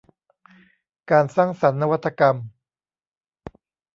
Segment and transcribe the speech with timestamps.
[1.11, 2.35] การสร้างสรรค์นวัตกรรม